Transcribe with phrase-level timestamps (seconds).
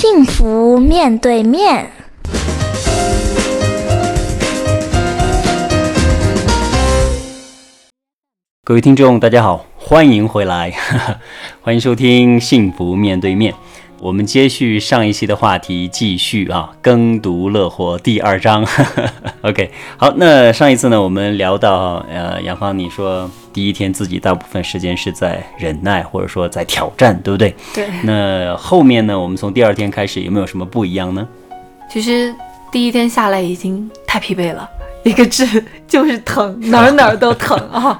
[0.00, 1.92] 幸福面对面。
[8.64, 10.72] 各位听众，大家好，欢迎回来，
[11.60, 13.52] 欢迎收听《幸福面对面》。
[14.00, 18.66] 我们接续上一期的话题，继续啊，耕读乐活第二章。
[19.42, 27.54] OK，好，那上一次呢，我们聊到呃，杨芳，你说第一天自己大部分时间是在忍耐，或者说在挑战，对不对？
[27.74, 27.88] 对。
[28.02, 31.28] 那后面呢，我们从第二天开始有没有什么不一样呢？
[31.90, 32.34] 其实
[32.72, 34.66] 第一天下来已经太疲惫了。
[35.02, 35.46] 一个字
[35.88, 37.98] 就是疼，哪儿哪儿都疼啊！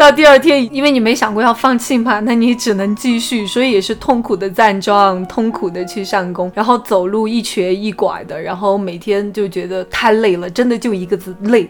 [0.00, 11.68] 到第二天，因为你没想过要放弃嘛， 那你只能继续，所以也是痛苦的站桩，痛苦的去上工，然后走路一瘸一拐的，然后每天就觉得太累了，真的就一个字累。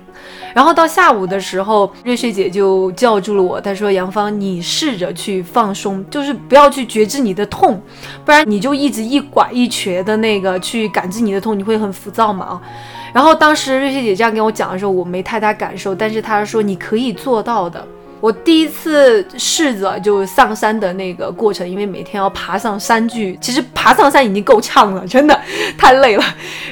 [0.55, 7.83] 然后到下午的时候，瑞雪姐就叫住了我，她说：“杨芳，你试着去放松，就是不要去觉知你的痛，
[8.25, 12.63] 不然你就一直一拐一瘸的那个去感知你的痛，你会很浮躁嘛啊。”
[13.13, 17.85] 然后当时瑞雪姐这样跟我讲的时候，我没太大感受，但是她说你可以做到的。
[18.21, 25.39] 我第一次试着就上山的那个过程，因为每天要爬上山去，其实爬上山已经够呛了，真的
[25.79, 26.25] 太累了。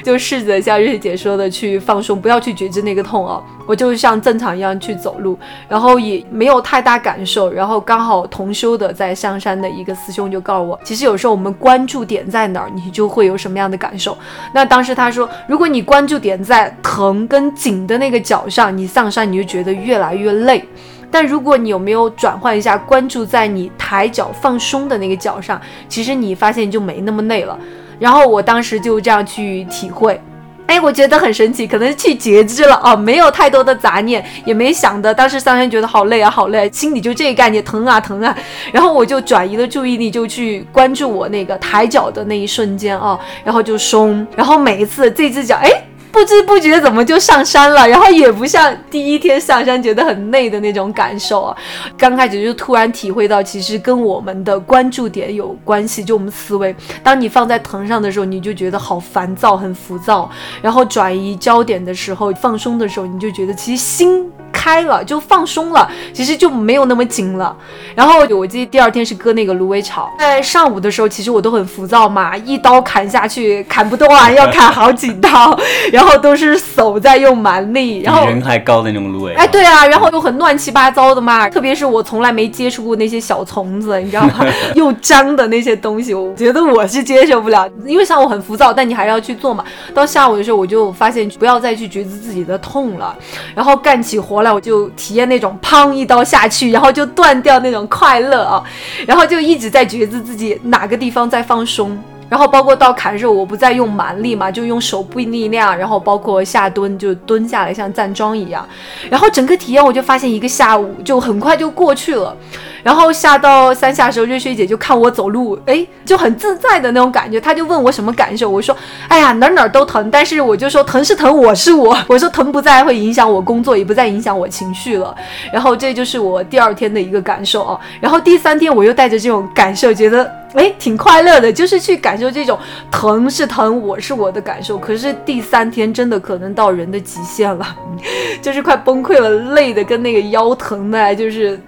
[0.03, 3.43] 就试着像瑞姐说的去放松，不要去觉知那个痛哦。
[3.67, 7.51] 我就像正常一样去走路，然后也没有太大感受。
[7.51, 14.17] 然后刚好同修的在上山的一个师兄就告诉我，其实有时候我们关注点在哪儿，你就会有什么样的感受。
[14.53, 20.63] 那当时他说，如果你关注点在疼跟紧的那个脚上，你上山你就觉得越来越累。
[21.11, 27.57] 但如果你有没有转换一下，关注在你抬脚放松的那个脚上，其实你发现就没那么累了。
[27.99, 30.21] 然后我当时就这样去体会，
[30.67, 38.33] 哎，我觉得很神奇，可能去截肢了啊，没有太多的杂念，也没想的，当时上山觉得好累啊，好累，心里就这个概念，疼啊疼啊。
[38.71, 45.88] 然后我就转移了注意力，就去关注我那个抬脚的那一瞬间啊，然后就松，然后每一次这只脚，哎。
[46.11, 51.55] 不知不觉怎么就上山了，然后也不像第一天上山觉得很累的那种感受啊。
[51.97, 56.75] 刚开始就突然体会到，其实跟我们的关注点有关系，就我们思维。
[57.03, 60.29] 当你放在藤上的时候，你就觉得好烦躁、很浮躁；
[60.61, 64.29] 然后转移焦点的时候、放松的时候，你就觉得其实心。
[64.59, 67.55] 开了就放松了，其实就没有那么紧了。
[67.95, 75.57] 然后我记得第二天是割那个芦苇草，在上午的时候，其实我都很浮躁嘛，一刀砍下去砍不断， 要砍好几刀，
[75.93, 79.33] 然后都是手在用蛮力，然后人还高的那种芦苇。
[79.35, 84.45] 哎，对啊，然后又很乱七八糟的嘛，特别是我从来没接触过那些小虫子，你知道吗？
[84.75, 89.63] 又脏的那些东西，我觉得我是接受不了，因为上午很浮躁，但你还是要去做嘛。
[89.93, 93.15] 到下午的时候，我就发现不要再去觉知自己的痛了，
[93.55, 94.43] 然后干起活。
[94.48, 98.63] 后我就体验那种砰一刀下去，然后就断掉那种快乐啊，
[99.05, 101.97] 然后就一直在觉知自己哪个地方在放松，
[102.29, 108.65] 然后包括到砍肉，我不再用蛮力嘛，就用手部力量，然后包括下蹲就蹲下来像站桩一样，
[109.09, 112.35] 然后整个体验我就发现一个下午就很快就过去了。
[112.81, 117.39] 然后下到三下的时候，瑞雪姐就看我走路，哎，就很自在的那种感觉。
[117.41, 118.75] 她就问我什么感受，我说，
[119.09, 125.13] 哎呀，哪哪都疼，但是我就说疼是疼，我是我， 我说疼不再会影响我工作，也不再影响我情绪了。
[125.51, 127.77] 然后这就是我第二天的一个感受啊。
[127.99, 132.57] 然后第三天我又带着这种感受，觉得哎挺快乐的，就是去感受这种
[132.91, 134.77] 疼是疼，我是我的感受。
[134.77, 137.77] 可是第三天真的可能到人的极限了，
[138.41, 141.59] 就是快崩溃了，累的跟那个腰疼的，就是。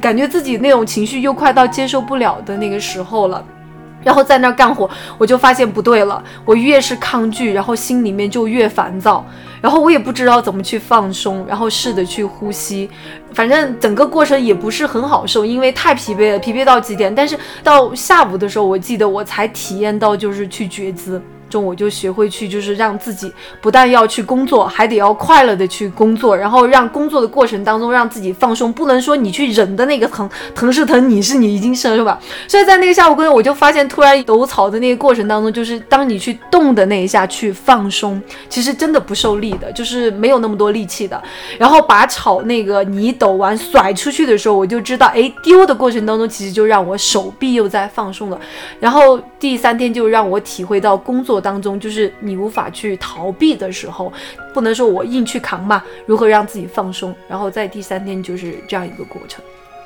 [0.00, 3.44] 感觉自己那种情绪又快到接受不了的那个时候了，
[4.02, 4.88] 然后在那儿干活，
[5.18, 6.22] 我就发现不对了。
[6.44, 9.24] 我越是抗拒，然后心里面就越烦躁，
[9.60, 12.88] 然后我也不知道怎么去放松，然后试着去呼吸，
[13.32, 17.14] 反正整个过程也不是很好受，因为太疲惫了，疲惫到极点。
[17.14, 21.20] 但是到下午的时候，我记得我才体验到就是去觉知。
[21.50, 23.30] 中我就学会去，就是让自己
[23.60, 32.18] 不但要去工作，还得要快乐的去工作，然后让工作的过程当中让自己放松，不能说你去忍的那个疼，疼是疼，你是你已经生是吧？
[32.46, 41.20] 所以在那个下午工作，我就发现突然抖草的那个过程当中，就是当你去动的那一下去放松，其实真的不受力的，就是没有那么多力气的。
[41.58, 48.40] 然后把草那个你抖完甩出去的时候，我就知道，哎，丢的过程当中其实就让我手臂又在放松了。
[48.78, 51.39] 然后第三天就让我体会到工作。
[51.40, 54.12] 当中就是你无法去逃避的时候，
[54.52, 55.82] 不能说我硬去扛嘛。
[56.06, 57.14] 如何让自己放松？
[57.28, 59.42] 然后在第三天就是这样一个过程。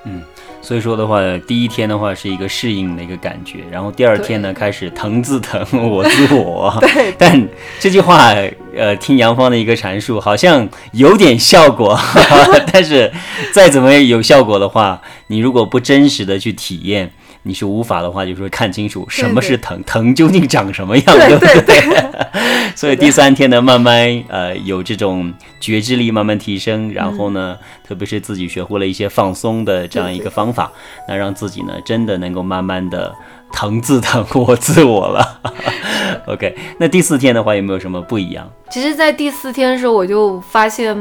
[0.06, 0.21] 嗯，
[0.61, 6.77] 所以说的话，第一天的话是一个适应的一个感觉，然后第二天呢开始疼自疼， 我自我。
[6.83, 7.15] 对。
[7.17, 7.49] 但
[7.81, 8.35] 这句话，
[8.77, 11.99] 呃，听杨芳的一个阐述，好像有点效果。
[12.71, 13.11] 但是
[13.55, 17.11] 再怎么有效果的话，你如果不真实的去体验。
[17.46, 22.05] 你是无法的话，就说看清楚什么是疼，疼究竟长什么样，对不对对，
[22.75, 27.56] 所以第三天呢，慢慢呃有这种觉知力慢慢提升，然后呢，
[27.87, 30.73] 特别是自己学会了一些放松的这样一个方法，
[31.06, 33.14] 那让自己呢真的能够慢慢的
[33.52, 35.41] 疼自疼我自我了。
[36.26, 38.50] OK，那第四天的话有没有什么不一样？
[38.70, 40.96] 其实，在第四天的时候，我就发现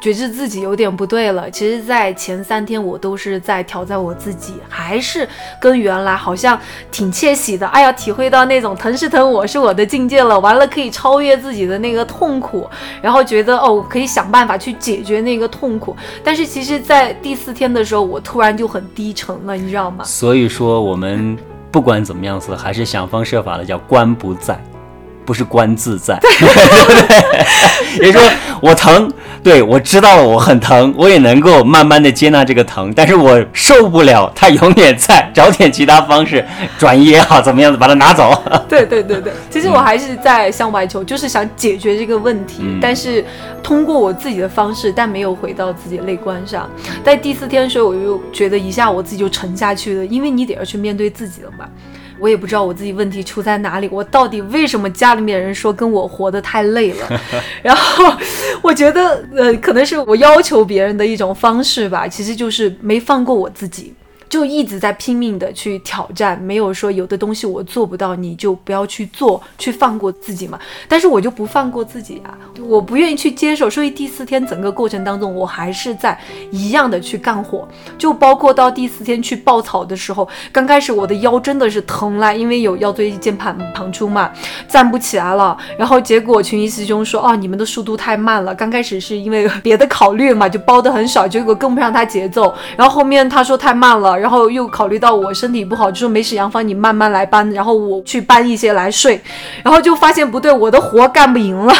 [0.00, 1.50] 觉知自己有点不对了。
[1.50, 5.28] 其实，在前三天我都是在挑战我自己，还是
[5.60, 6.58] 跟原来好像
[6.90, 7.66] 挺窃喜的。
[7.68, 10.38] 哎呀，体会到那种疼是疼，我是我的境界了。
[10.40, 12.68] 完了，可以超越自己的那个痛苦，
[13.02, 15.96] 然后觉得哦，可以想办法去解决那个痛苦。
[16.22, 20.04] 但是，其实，在第四天的时候，我突然就很低沉了，你知道吗？
[20.04, 21.36] 所以说我们
[21.70, 24.58] 不管怎么样子，还是想方设法的叫观不在。
[25.28, 28.00] 不是观自在，对不对？
[28.06, 36.42] 也就是说，我疼，对我知道了，我很疼，我也能够慢慢的接纳这个疼，但是我受不了，它永远在，找点其他方式
[36.78, 38.42] 转移也好，怎么样子把它拿走。
[38.66, 43.22] 对对对对， 其实我还是在向外求，就是想解决这个问题，嗯但是
[43.62, 46.66] 通过我自己的方式，但没有回到自己的内观上。
[47.04, 51.66] 在第四天的时候，我就觉得一下我自己就沉下去了，因为你得要去面对自己了嘛。
[52.20, 57.20] 我也不知道我自己问题出在哪里，我到底为什么家里面人说跟我活得太累了？
[57.62, 58.12] 然后
[58.62, 63.94] 我觉得，呃，可能是我要求别人的一种方式吧，其实就是没放过我自己。
[64.28, 70.58] 就一直在拼命的去挑战，没有说有的东西我做不到，你就不要去做，去放过自己嘛。
[70.86, 73.70] 但是我就不放过自己啊，我不愿意去接受。
[73.70, 76.18] 所以第四天整个过程当中，我还是在
[76.50, 77.66] 一样的去干活，
[77.96, 84.30] 就包括到第四天去爆草的时候，刚开始我的腰真的是疼了，因为有腰椎间盘旁出嘛，
[84.68, 85.56] 站不起来了。
[85.78, 88.54] 然后结果群医师兄说，哦，你们的速度太慢了。
[88.54, 92.54] 刚开始是因为别的考虑嘛，就包的很少，结果跟不上他节奏。
[92.76, 94.17] 然后后面他说太慢了。
[94.18, 99.20] 然后又考虑到我身体不好，就说没事，杨芳你慢慢来搬，然后我去搬一些来睡，
[99.62, 101.74] 然后就发现不对，我的活干不赢了，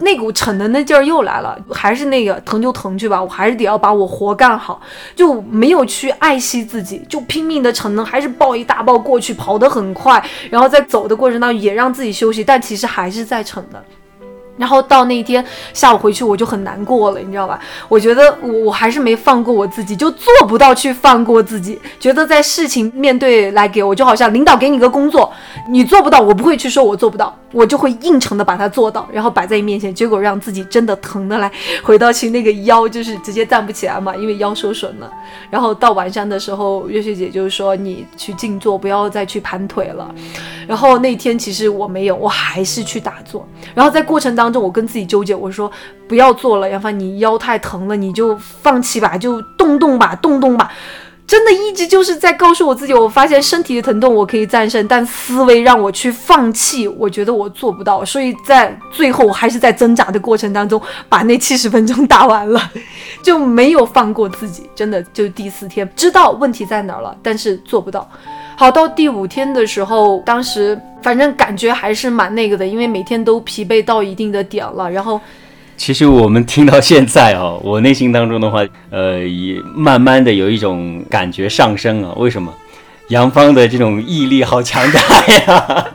[0.00, 4.80] 那股逞能的劲儿又来了，还是那个疼就疼去吧，我还是得要把我活干好，
[5.14, 13.82] 就没有去爱惜自己，就拼命的逞能，还是抱一大抱过去，跑得很快，然后在走的过程当中也让自己休息，但其实还是在逞的。
[14.56, 17.58] 然后到那一天下午回去，我就很难过了，你知道吧？
[17.88, 21.78] 我觉得我我还是没放过我自己，就做不到去放过自己。
[22.00, 25.32] 觉得在事情面对来给我，就好像领导给你个工作，
[25.68, 31.50] 你做不到，我不会去说我做不到，我就会硬撑的把它做到，然后摆在你面前，结果让自己真的疼的来，
[31.82, 35.10] 回到去那个腰就是直接站不起来嘛，因为腰受损了。
[35.50, 40.12] 然后到晚上的时候，月雪姐就是说你去静坐，不要再去盘腿了。
[40.66, 43.46] 然后那天其实我没有，我还是去打坐。
[43.74, 45.68] 然后在过程当中当中，我跟自己纠结，我说
[46.06, 50.70] 不要做了，杨帆，你腰太疼了，你就放弃吧，就动动吧，动动吧。
[51.26, 58.04] 真的一直就是在告诉我自己，我发现身体的疼痛我可以战胜，但思维让我去放弃，我觉得我做不到。
[58.04, 62.70] 所以在最后，我还是在挣扎的过程当中把那七十分钟打完了，
[63.24, 64.70] 就没有放过自己。
[64.72, 68.08] 真的，就第四天知道问题在哪儿了，但是做不到。
[68.58, 75.20] 好，到第五天的时候，当时反正感觉还是蛮那个的，因为每天都疲惫到一定的点了，然后。
[75.76, 82.14] 其实我们听到现在哦，我内心当中的话，呃，也慢慢的有一种感觉上升啊。
[82.16, 82.50] 为什么？
[83.08, 85.00] 杨芳的这种毅力好强大
[85.34, 85.86] 呀，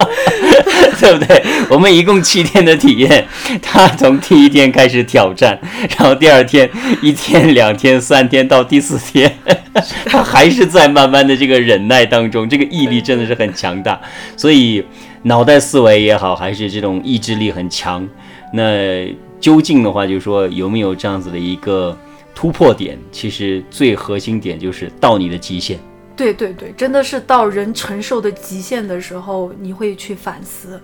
[0.98, 1.44] 对不对？
[1.68, 3.26] 我们一共七天的体验，
[3.60, 5.58] 他从第一天开始挑战，
[5.98, 6.68] 然后第二天、
[7.02, 9.36] 一天、两天、三天到第四天，
[10.06, 14.00] 他还是在慢慢的这个忍耐当中，这个毅力真的是很强大。
[14.36, 14.84] 所以
[15.22, 18.08] 脑袋思维也好，还是这种意志力很强。
[18.52, 19.06] 那
[19.40, 21.96] 究竟的话，就是说有没有这样子的一个
[22.34, 22.98] 突破点？
[23.12, 25.78] 其实最核心点就是到你的极限。
[26.16, 30.80] 对对对，真的是到人承受的极限的时候，你会去反思。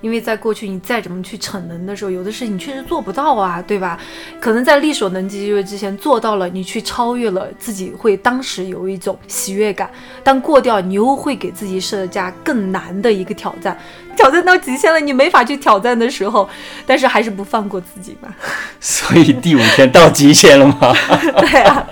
[0.00, 3.98] 因为在过去，你再怎么去逞能的时候，有的事情你确实做不到啊，对吧？
[4.40, 9.90] 可能在力所能及之前做到了，你去超越了，自己会当时有一种喜悦感。
[10.22, 13.78] 但过掉，你又会给自己设加更难的一个挑战，
[14.16, 16.48] 挑战到极限了，你没法去挑战的时候，
[16.86, 18.34] 但是还是不放过自己嘛。
[18.80, 20.94] 所以第五天到极限了吗？
[21.40, 21.86] 对啊，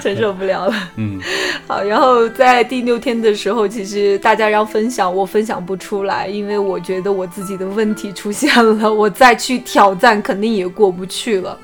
[0.00, 0.74] 承受不了了。
[0.96, 1.20] 嗯，
[1.66, 11.58] 好，然后在第六天的时候，其实大家要分享，我分享不出来，因为我觉得我自己自己的问题出现了， 我再去挑战肯定也过不去了。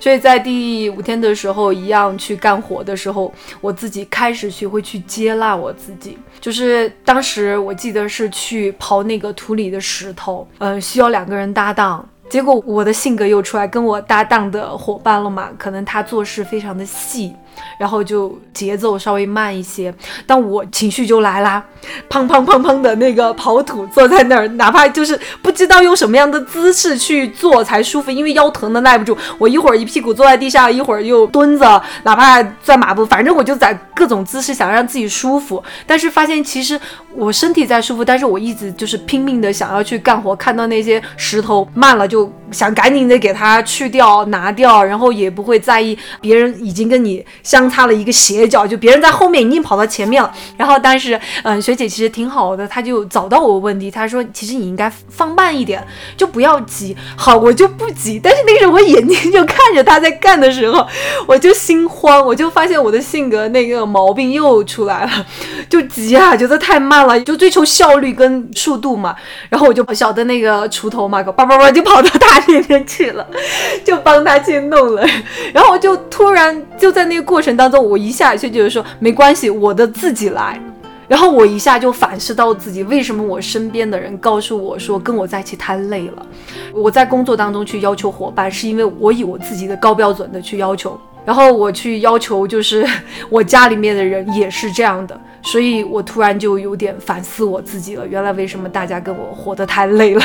[0.00, 6.16] 所以在第五天的时候，一样去干活的时候，我自己开始学会去接纳我自己。
[6.40, 12.08] 就是当时我记得是去刨那个土里的石头，嗯、需要两个人搭档。
[12.30, 17.34] 结果我的性格又出来，跟我搭档的伙伴了嘛，可能他做事非常的细，
[17.78, 19.92] 然后就节奏稍微慢一些，
[20.26, 21.62] 但我情绪就来啦，
[22.08, 36.78] 砰砰砰砰的那个跑土，坐在那儿，哪怕就是不知道用什么样的姿势去做才舒服，因为腰疼的耐不住，我一会儿一屁股坐在地上，一会儿又蹲着，哪怕转马步，反正我就在各种姿势想让自己舒服，但是发现其实
[37.14, 50.32] 我身体在舒服，但是我一直就是拼命的想要去干活，看到那些石头慢了就想赶紧的给它去掉拿掉，然后也不会在意别人已经跟你相差了一个斜角，就别人在后面已经跑到前面了。
[50.56, 55.84] 然后当时嗯学姐其实挺好的，她就找到我问题，她说其实你应该放慢一点，
[56.16, 56.96] 就不要急。
[57.16, 60.86] 好，我就不急，但是那个时候我眼睛就看着她在干的时候，
[61.26, 65.26] 我就心慌，我就发现我的性格那个毛病又出来了，
[65.68, 69.14] 就急啊，觉得太慢了，就追求效率跟速度嘛。
[69.48, 73.26] 然后我就小的那个锄头嘛，叭叭叭就跑到他那边去了，
[73.84, 75.06] 就帮他去弄了。
[75.52, 80.60] 然后我就突然就在那个过程当中，我一下就觉得说没关系，我的自己来。
[81.08, 86.26] 然后我一下就反思到自己，为什么我身边的人告诉我说跟我在一起太累了。
[86.72, 90.98] 我在工作当中去要求伙伴，是因为我以我自己的高标准的去要求。
[91.24, 92.86] 然后我去要求，就是
[93.30, 98.06] 我家里面的人也是这样的，所以我突然就有点反思我自己了。
[98.06, 100.22] 原来为什么大家跟我活得太累了？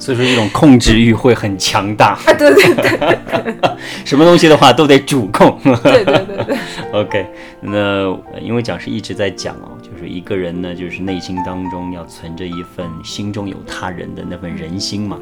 [0.00, 2.18] 所以说这种控制欲会很强大。
[2.26, 3.54] 啊，对对对，
[4.04, 5.56] 什么东西的话都得主控。
[5.62, 6.56] 对对对对。
[6.92, 7.26] OK，
[7.60, 15.18] 那因为讲师一直在讲哦，就是一个人呢，就是内心当中要存着一份心中有他人的那份人心嘛。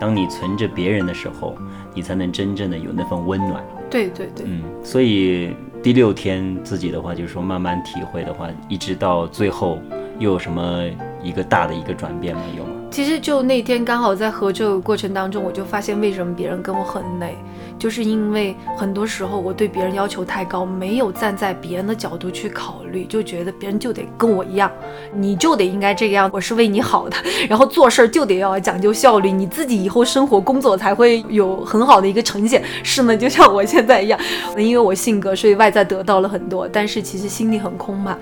[0.00, 1.56] 当你存着别人的时候，
[1.94, 3.62] 你才能真正的有那份温暖。
[3.90, 9.78] 对对对，嗯，所以第六天自己的话，就是说慢慢体会的话，一直到最后
[10.18, 10.84] 又有什么
[11.22, 12.70] 一个大的一个转变没有吗？
[12.94, 17.36] 其实就那天刚好在合作过程当中，我就发现为什么别人跟我很累。
[17.78, 24.70] 就是因为很多时候我对别人要求太高，没有站在别人的角度去考虑，就觉得别人就得跟我一样，
[25.12, 27.16] 你就得应该这个样，我是为你好的，
[27.48, 32.62] 然后做事儿就得要讲究效率，你自己以后生活工作才会有很好的一个呈现。
[32.82, 34.18] 是呢，就像我现在一样，
[34.56, 38.16] 因为我性格，所以外在得到了很多，但是其实心里很空嘛。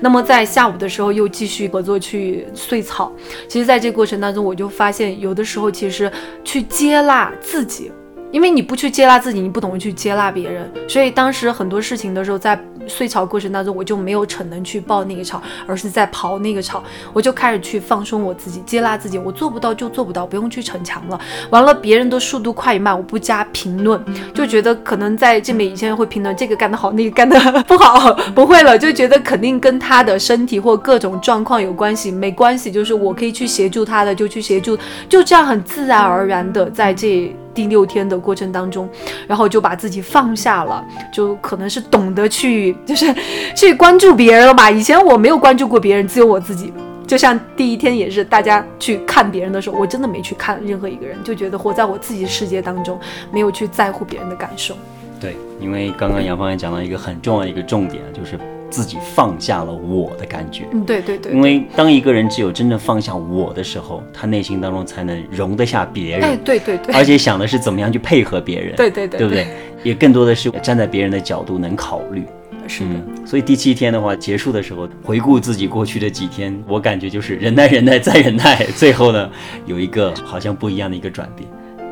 [0.00, 3.10] 那么在下午的时候又继续合作去碎草，
[3.48, 6.10] 其实在这个过程当中，我就发现有的时候其实
[6.44, 7.90] 去接纳自己。
[8.30, 16.82] 因为你不去接纳自己，你不懂得去接纳别人，所以当时很多事情的时候，在碎草过程当中，我就没有逞能去抱那个草，而是在刨那个草。
[17.12, 21.18] 我就开始去放松我自己，接纳自己，我做不到就做不到，不用去逞强了。
[21.50, 24.02] 完了，别人的速度快与慢，我不加评论，
[24.34, 37.34] 就觉得可能在这面以前会评论这个干得好，那个干得不好，不会了，就觉得肯定跟他的身体或各种状况有关系，没关系，就是我可以去协助他的就去协助，就这样很自然而然的在这。
[37.58, 38.88] 第六天的过程当中，
[39.26, 43.12] 然后就把自己放下了，就可能是懂得去，就是
[43.52, 44.70] 去关注别人了吧。
[44.70, 46.72] 以前我没有关注过别人，只有我自己。
[47.04, 52.96] 就像第一天也是，大家去看别人的时候，我真的没去看任何一个人，就觉得活在我自己世界当中，
[53.32, 54.76] 没有去在乎别人的感受。
[55.20, 58.38] 对，因为刚刚杨芳也讲到一个很重要的一个重点，就是。
[58.70, 69.28] 自己放下了我的感觉，嗯，对对对，因为当一个人只有真正放下我的时候，他内心当中才能容得下别人，哎，对对对，而且想的是怎么样去配合别人，对对对，对。
[69.28, 69.46] 不对？
[69.84, 72.24] 也更多的是站在别人的角度能考虑，
[72.66, 72.94] 是的。
[73.24, 79.30] 所以第七天的话结束的时候，回顾自己过去的几天，我感觉就是忍耐、忍耐再忍耐，最后呢
[79.66, 81.48] 有一个好像不一样的一个转变。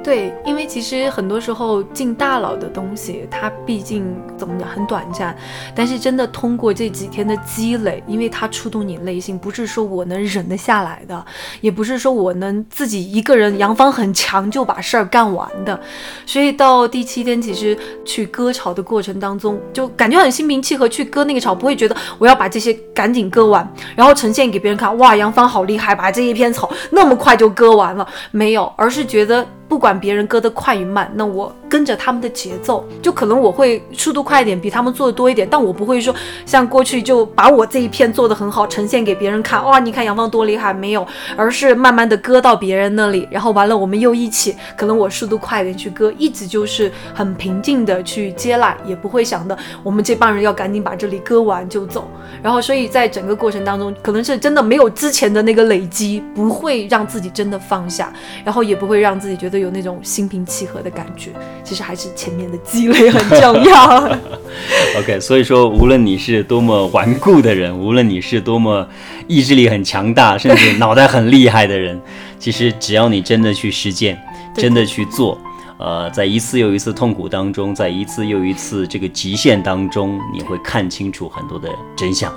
[0.06, 4.06] 对，因为其实很多时候进大脑的东西，它毕竟
[4.38, 5.36] 怎么讲很短暂，
[5.74, 11.26] 但是真的通过这几天的积累，因为它触动你内心，不是说我能忍得下来的，
[11.60, 15.80] 也不是说我能自己一个人杨芳很强就把事儿干完的，
[16.24, 29.44] 所以到第七天，其实去割草的过程当中，就感觉很心平气和去割那个草，不会觉得我要把这些赶紧割完，然后呈现给别人看，哇，杨芳好厉害，把这一片草那么快就割完了，没有，而是觉得。
[29.68, 36.14] 不管别人割得快与慢，那我跟着他们的节奏，就可能我会速度快一点，比他们做的多一点，但我不会说
[36.46, 39.62] 像过去就把我这一片做得很好，呈现给别人看。
[39.62, 41.06] 哇，你看杨芳多厉害，没有，
[41.36, 52.08] 而是慢慢的割到别人那里，然后完了我们又一起，可能我速度快一点去割，一直就是很平静的去接纳，也不会想的我们这帮人要赶紧把这里割完就走。
[52.42, 58.10] 然后所以在整个过程当中，可能是真的没有之前的那个累积，不会让自己真的放下，
[58.42, 59.56] 然后也不会让自己觉得。
[59.56, 61.32] 有那种心平气和的感觉，
[61.66, 64.16] 其实还是前面的积累很重要。
[64.98, 68.88] OK，所以说，无论你是多么顽固的人， 无论你是多么
[69.26, 72.00] 意志力很强大， 甚至脑袋很厉害的人，
[72.38, 74.16] 其实只要你真的去实践，
[74.56, 75.36] 真的去做，
[75.78, 82.32] 呃，在一次又一次痛苦当中，在一次又一次这个极限当中，你会看清楚很多的真相。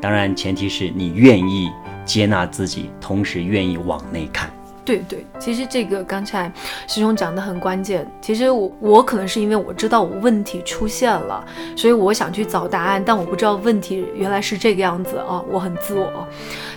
[0.00, 1.68] 当然，前提是你愿意
[2.06, 4.50] 接纳自己，同时愿意往内看。
[4.84, 6.50] 对对，其实这个刚才
[6.88, 8.10] 师兄讲的很关键。
[8.20, 11.44] 其实我我可能是因为我知道我问题出现了，
[11.76, 16.26] 所以我想去找答案，但我不知道问题原来是这个样子啊，我很自我。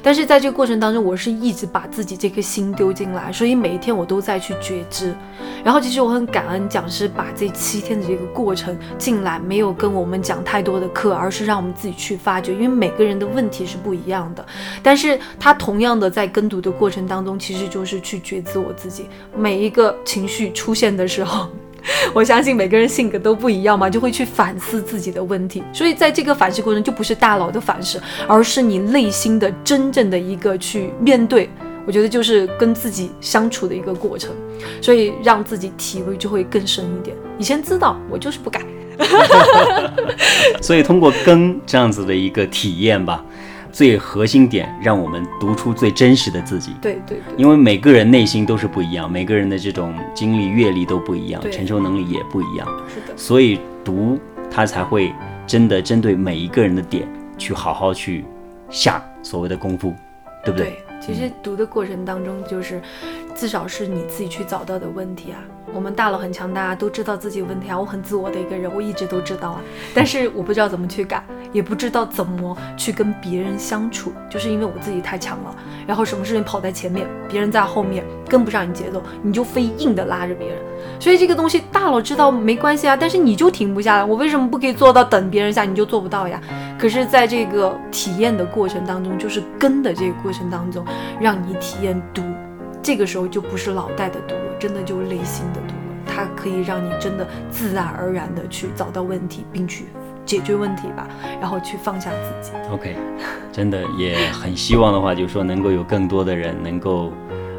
[0.02, 5.16] 但是在这个过程当中，我是一直把自己这颗心丢进来，所以每一天我都在去觉知。
[5.64, 14.46] 然后其实我很感恩讲师把这七天的这个过程进来，没有跟我们讲太多的课，而是让我们自己去发掘，因为每个人的问题是不一样的。
[14.82, 19.06] 但是他同样的在跟读的过程当中，其实就是去觉知我自己
[19.36, 21.48] 每一个情绪出现的时候。
[22.14, 25.62] 我相信每个人性格都不一样嘛，就会去反思自己的问题。
[25.74, 31.50] 所以在这个反思过程，就不是大脑的反思，而是你内心的真正的一个去面对。
[31.86, 34.34] 我觉得就是跟自己相处的一个过程，
[34.82, 37.18] 所以让自己体会就会更深一点。
[37.38, 38.62] 以前知道，我就是不改。
[40.62, 43.26] 所以通过更这样子的一个体验吧。
[43.74, 46.76] 最核心点，让我们读出最真实的自己。
[46.80, 52.68] 对对对，因为每个人内心都是不一样，每个人的这种经历、阅历都不一样，承受能力也不一样。
[52.88, 55.12] 是的，所以读它才会
[55.48, 58.24] 真的针对每一个人的点去好好去
[58.70, 59.92] 下所谓的功夫，
[60.46, 60.68] 对不对？
[60.68, 62.80] 对，其实读的过程当中，就是
[63.36, 65.40] 至少是你自己去找到的问题啊。
[65.74, 67.80] 我们大佬很强大，都知道自己问题啊。
[67.80, 69.62] 我很自我的一个人，我一直都知道啊，
[69.94, 75.56] 但是我不知道怎么去改，也不知道怎么去跟别人相处，就是因为我自己太强了。
[75.88, 80.58] 然后什么事情跑在前面，别人在后面跟不上你节奏，你就非硬的拉着别人。
[81.00, 84.04] 所以这个东西大佬知道没关系啊，但是你就停不下来。
[84.04, 86.40] 我为什么不可以做到等别人下，你就做不到呀？
[86.78, 90.86] 可是在这个体验的过程当中，就是跟的这个过程当中，
[91.20, 92.22] 让你体验读，
[92.84, 94.36] 这个时候就不是脑袋的读。
[94.60, 99.88] 真的就是内心的读了，它可以让你真的自然而然的去找到问题，并去
[100.26, 101.06] 解决问题吧，
[101.42, 102.56] 然后去放下自己。
[102.72, 102.96] OK，
[103.52, 107.12] 真的也很希望的话，就是说能够有更多的人能够，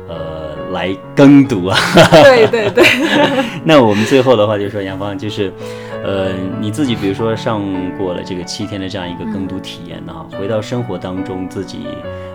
[0.09, 1.77] 呃，来跟读啊。
[2.11, 2.85] 对对对。
[3.65, 5.53] 那我们最后的话就是说，杨芳就是，
[6.03, 7.61] 呃，你自己比如说上
[7.99, 11.87] 过了这个七天的这样一个跟读体验呢，回到生活当中，自己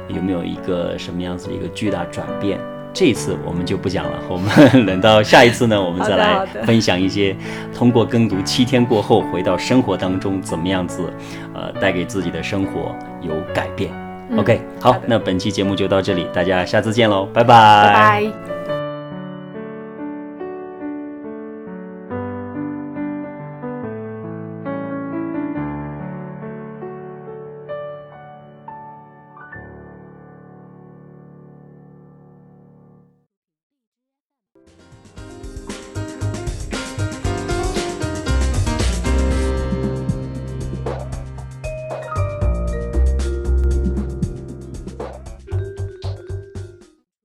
[0.10, 2.60] 有没有一个什么样子的一个巨大转变？
[2.93, 4.49] 这一次我们就不讲了，我们
[4.86, 7.36] 等到下一次呢，我们再来分享一些
[7.73, 11.12] 通过耕读七天过后回到生活当中怎么样子，
[11.54, 13.91] 呃，带给自己的生活有改变。
[14.38, 17.54] OK，好，那本期节目就到这里，大家下次见喽，拜拜。
[17.88, 18.59] 拜拜。